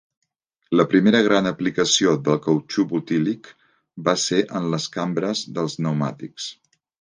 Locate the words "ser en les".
4.25-4.89